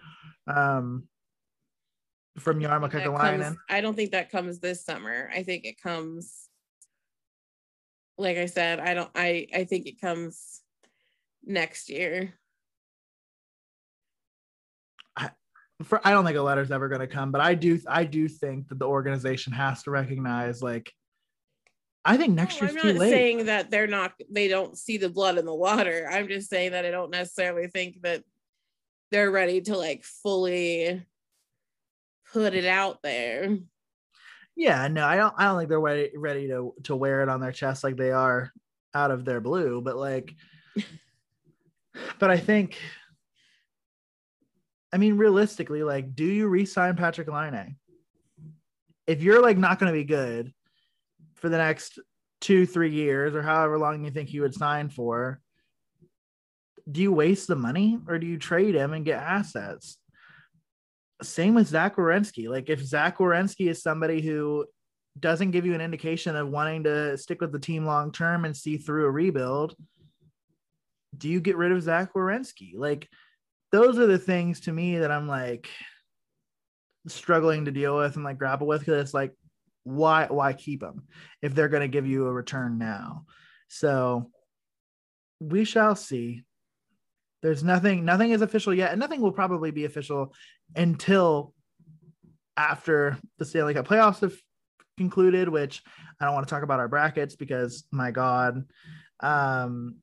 [0.48, 1.04] um,
[2.38, 3.56] from Jarmo Kekalainen.
[3.70, 5.30] I don't think that comes this summer.
[5.32, 6.48] I think it comes,
[8.18, 10.60] like I said, I don't, I, I think it comes
[11.44, 12.34] next year.
[15.16, 15.30] I,
[15.84, 18.28] for, I don't think a letter's ever going to come, but I do I do
[18.28, 20.92] think that the organization has to recognize like
[22.04, 24.96] I think next oh, no, year's I'm not saying that they're not they don't see
[24.96, 26.08] the blood in the water.
[26.10, 28.24] I'm just saying that I don't necessarily think that
[29.10, 31.04] they're ready to like fully
[32.32, 33.56] put it out there.
[34.56, 37.40] Yeah, no, I don't I don't think they're ready ready to to wear it on
[37.40, 38.52] their chest like they are
[38.94, 40.34] out of their blue, but like
[42.18, 42.78] but I think
[44.92, 47.76] I mean realistically, like do you re-sign Patrik Laine?
[49.06, 50.52] If you're like not gonna be good,
[51.42, 51.98] for the next
[52.40, 55.40] two, three years, or however long you think you would sign for,
[56.90, 59.98] do you waste the money or do you trade him and get assets?
[61.20, 62.48] Same with Zach Werenski.
[62.48, 64.66] Like if Zach Werenski is somebody who
[65.18, 68.56] doesn't give you an indication of wanting to stick with the team long term and
[68.56, 69.74] see through a rebuild,
[71.16, 72.72] do you get rid of Zach Werenski?
[72.76, 73.08] Like
[73.72, 75.68] those are the things to me that I'm like
[77.08, 79.32] struggling to deal with and like grapple with because it's like
[79.84, 81.04] why why keep them
[81.40, 83.24] if they're going to give you a return now?
[83.68, 84.30] So
[85.40, 86.42] we shall see.
[87.42, 90.34] There's nothing nothing is official yet and nothing will probably be official
[90.76, 91.54] until
[92.56, 94.34] after the Stanley Cup playoffs have
[94.98, 95.82] concluded which
[96.20, 98.64] I don't want to talk about our brackets because my god.
[99.20, 99.96] Um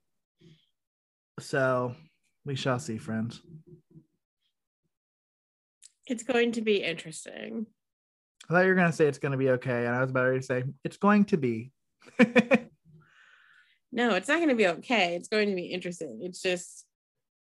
[1.39, 1.95] so
[2.43, 3.41] we shall see friends.
[6.07, 7.67] It's going to be interesting
[8.49, 9.85] I thought you were going to say it's going to be okay.
[9.85, 11.71] And I was about ready to say it's going to be.
[13.91, 15.15] no, it's not going to be okay.
[15.15, 16.19] It's going to be interesting.
[16.23, 16.85] It's just,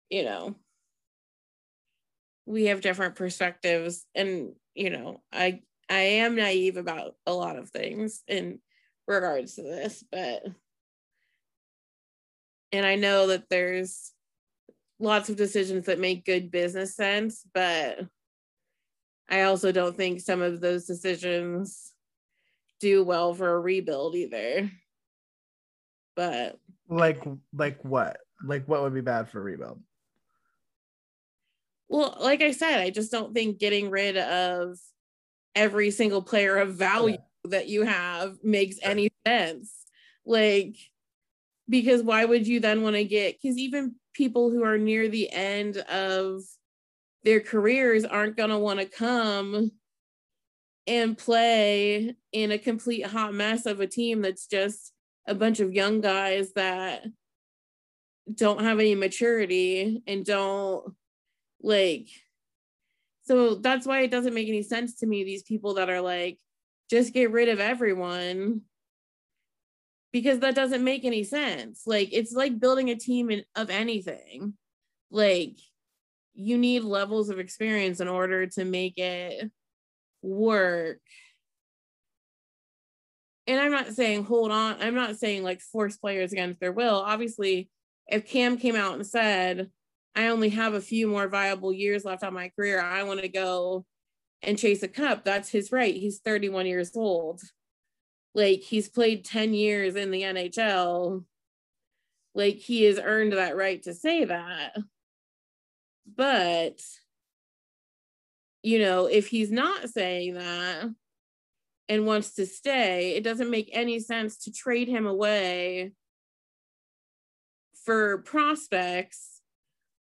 [0.10, 0.56] you know,
[2.48, 4.06] we have different perspectives.
[4.15, 8.60] And, you know, I, I am naive about a lot of things in
[9.08, 10.43] regards to this, but,
[12.72, 14.12] and I know that there's
[14.99, 17.99] lots of decisions that make good business sense, but
[19.30, 21.91] I also don't think some of those decisions
[22.80, 24.69] do well for a rebuild either.
[26.15, 27.23] But like
[27.53, 28.17] like what?
[28.45, 29.82] Like what would be bad for a rebuild?
[31.88, 34.78] Well, like I said, I just don't think getting rid of
[35.55, 37.49] every single player of value yeah.
[37.51, 39.71] that you have makes any sense.
[40.26, 40.76] Like
[41.69, 45.30] because why would you then want to get because even people who are near the
[45.32, 46.41] end of
[47.26, 49.71] their careers aren't going to want to come
[50.88, 54.93] and play in a complete hot mess of a team that's just
[55.28, 57.05] a bunch of young guys that
[58.34, 60.93] don't have any maturity and don't
[61.61, 62.07] like
[63.23, 66.39] so that's why it doesn't make any sense to me these people that are like
[66.89, 68.61] just get rid of everyone
[70.15, 71.82] because that doesn't make any sense.
[71.86, 74.53] Like it's like building a team in, of anything.
[75.11, 75.57] Like
[76.36, 79.49] you need levels of experience in order to make it
[80.21, 80.99] work.
[83.47, 86.95] And I'm not saying hold on, I'm not saying like force players against their will.
[86.95, 87.69] Obviously,
[88.07, 89.69] if Cam came out and said,
[90.15, 93.29] I only have a few more viable years left on my career, I want to
[93.29, 93.86] go
[94.41, 95.95] and chase a cup, that's his right.
[95.95, 97.41] He's 31 years old.
[98.33, 101.23] Like he's played 10 years in the NHL.
[102.33, 104.75] Like he has earned that right to say that.
[106.06, 106.82] But,
[108.64, 110.86] you know, if he's not saying that
[111.89, 115.93] and wants to stay, it doesn't make any sense to trade him away
[117.84, 119.41] for prospects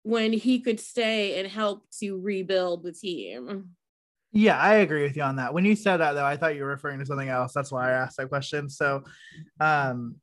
[0.03, 3.69] when he could stay and help to rebuild the team.
[4.33, 5.53] Yeah, I agree with you on that.
[5.53, 7.53] When you said that though, I thought you were referring to something else.
[7.53, 8.69] That's why I asked that question.
[8.69, 9.03] So
[9.59, 10.15] um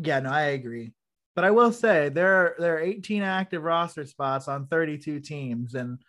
[0.00, 0.92] yeah, no, I agree.
[1.38, 5.76] But I will say there are there are 18 active roster spots on 32 teams.
[5.76, 6.00] And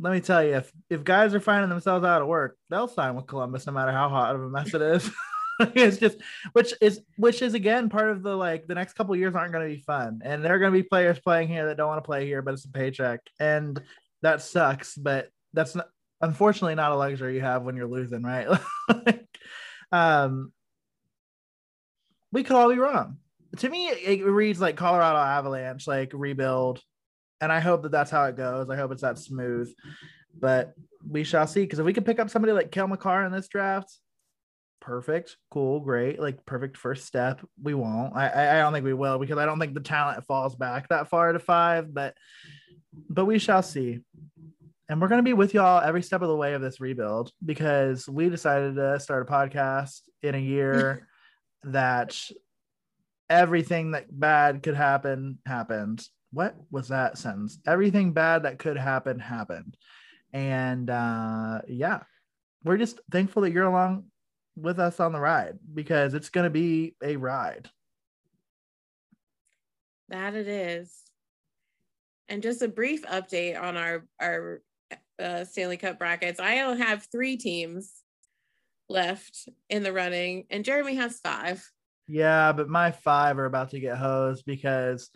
[0.00, 3.14] let me tell you, if if guys are finding themselves out of work, they'll sign
[3.14, 5.08] with Columbus no matter how hot of a mess it is.
[5.60, 6.18] it's just
[6.54, 9.64] which is which is again part of the like the next couple years aren't going
[9.64, 12.02] to be fun and there are going to be players playing here that don't want
[12.02, 13.80] to play here but it's a paycheck and
[14.22, 15.88] that sucks but that's not
[16.22, 18.48] unfortunately not a luxury you have when you're losing, right?
[18.88, 19.28] like,
[19.90, 20.52] um,
[22.30, 23.18] we could all be wrong.
[23.58, 26.80] To me, it, reads like Colorado Avalanche, like rebuild,
[27.40, 28.70] and I hope that that's how it goes.
[28.70, 29.72] I hope it's that smooth,
[30.38, 30.72] but
[31.06, 31.60] we shall see.
[31.60, 33.94] Because if we could pick up somebody like Cale Makar in this draft,
[34.80, 37.40] perfect, cool, great, like perfect first step.
[37.62, 38.16] We won't.
[38.16, 41.08] I I don't think we will because I don't think the talent falls back that
[41.08, 42.14] far to five, but
[43.08, 44.00] but we shall see
[44.92, 47.32] and we're going to be with y'all every step of the way of this rebuild
[47.42, 51.08] because we decided to start a podcast in a year
[51.64, 52.14] that
[53.32, 56.06] everything that bad could happen happened.
[56.32, 57.58] What was that sentence?
[57.66, 59.76] Everything bad that could happen happened.
[60.32, 62.00] And uh, yeah,
[62.62, 64.04] we're just thankful that you're along
[64.54, 67.70] with us on the ride because it's going to be a ride.
[70.10, 70.94] That it is.
[72.28, 74.62] And just a brief update on our our
[75.18, 76.38] uh, Stanley Cup brackets.
[76.38, 77.92] I have three teams
[78.88, 81.66] left in the running, and Jeremy has five.
[82.08, 85.10] Yeah, but my five are about to get hosed because,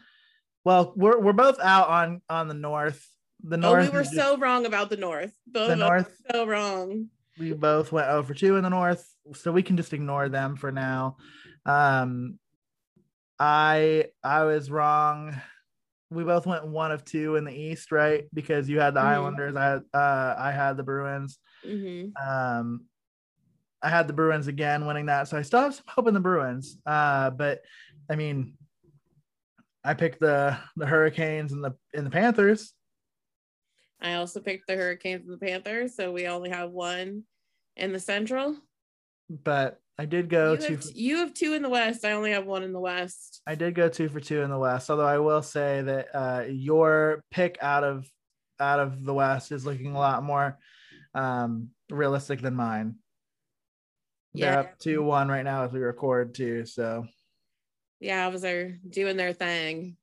[0.64, 3.06] well, we're we're both out on on the north.
[3.42, 3.88] The north.
[3.88, 5.32] Oh, we were just, so wrong about the north.
[5.46, 6.16] Both the north.
[6.30, 7.08] So wrong.
[7.38, 10.72] We both went over two in the north, so we can just ignore them for
[10.72, 11.18] now.
[11.66, 12.38] Um,
[13.38, 15.36] I I was wrong
[16.10, 18.24] we both went one of two in the East, right?
[18.32, 19.08] Because you had the mm-hmm.
[19.08, 21.38] Islanders, I had uh, I had the Bruins.
[21.64, 22.16] Mm-hmm.
[22.16, 22.84] Um,
[23.86, 26.18] I had the Bruins again, winning that, so I still have some hope in the
[26.18, 26.76] Bruins.
[26.84, 27.62] Uh, but
[28.10, 28.54] I mean,
[29.84, 32.74] I picked the the Hurricanes and the in the Panthers.
[34.00, 37.22] I also picked the Hurricanes and the Panthers, so we only have one
[37.76, 38.56] in the Central.
[39.30, 40.74] But I did go you two.
[40.74, 42.04] Have, you have two in the West.
[42.04, 43.40] I only have one in the West.
[43.46, 44.90] I did go two for two in the West.
[44.90, 48.04] Although I will say that uh, your pick out of
[48.58, 50.58] out of the West is looking a lot more
[51.14, 52.96] um, realistic than mine.
[54.40, 56.66] They're up two one right now as we record too.
[56.66, 57.06] So
[58.00, 59.96] yeah, I was there doing their thing.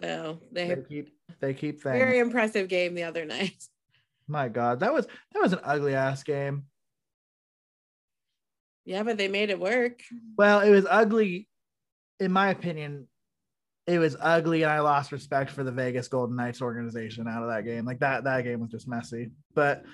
[0.00, 1.10] So they, they keep
[1.40, 1.98] they keep things.
[1.98, 3.62] Very impressive game the other night.
[4.28, 6.64] My God, that was that was an ugly ass game.
[8.84, 10.00] Yeah, but they made it work.
[10.38, 11.48] Well, it was ugly,
[12.18, 13.08] in my opinion.
[13.86, 17.48] It was ugly, and I lost respect for the Vegas Golden Knights organization out of
[17.48, 17.84] that game.
[17.84, 19.30] Like that, that game was just messy.
[19.54, 19.84] But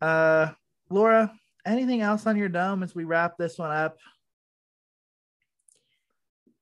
[0.00, 0.50] uh
[0.90, 1.32] Laura,
[1.66, 3.98] anything else on your dome as we wrap this one up?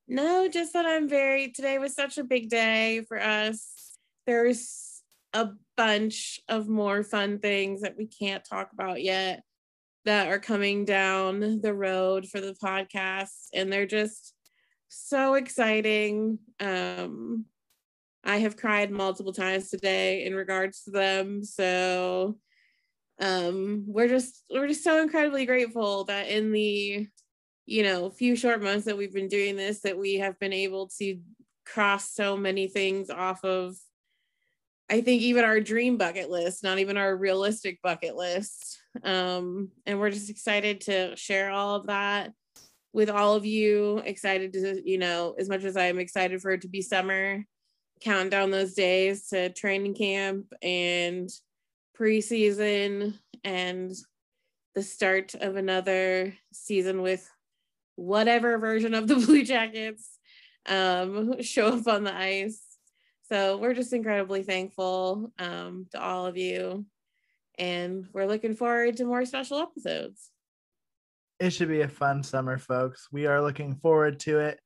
[0.07, 3.97] No, just that I'm very today was such a big day for us.
[4.25, 5.01] There's
[5.33, 9.43] a bunch of more fun things that we can't talk about yet
[10.05, 14.33] that are coming down the road for the podcast and they're just
[14.87, 17.43] so exciting um
[18.23, 22.37] i have cried multiple times today in regards to them so
[23.19, 27.07] um we're just we're just so incredibly grateful that in the
[27.65, 30.87] you know few short months that we've been doing this that we have been able
[30.87, 31.17] to
[31.65, 33.75] cross so many things off of
[34.89, 38.79] I think even our dream bucket list, not even our realistic bucket list.
[39.03, 42.33] Um, and we're just excited to share all of that
[42.93, 44.01] with all of you.
[44.05, 47.43] Excited to, you know, as much as I'm excited for it to be summer,
[47.99, 51.29] count down those days to training camp and
[51.97, 53.93] preseason and
[54.73, 57.29] the start of another season with
[57.95, 60.17] whatever version of the Blue Jackets
[60.67, 62.61] um, show up on the ice.
[63.29, 66.85] So we're just incredibly thankful um, to all of you.
[67.57, 70.29] And we're looking forward to more special episodes.
[71.39, 73.07] It should be a fun summer, folks.
[73.11, 74.59] We are looking forward to it.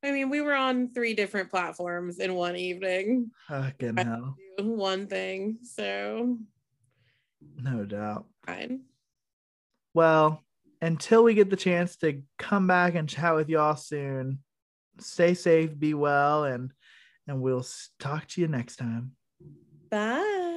[0.05, 3.30] I mean, we were on three different platforms in one evening.
[3.49, 4.37] Fucking hell.
[4.59, 6.39] One thing, so
[7.57, 8.26] no doubt.
[8.47, 8.83] Fine.
[9.95, 10.43] Well,
[10.83, 14.41] until we get the chance to come back and chat with y'all soon,
[14.99, 16.72] stay safe, be well, and
[17.26, 17.64] and we'll
[18.01, 19.12] talk to you next time.
[19.89, 20.51] Bye.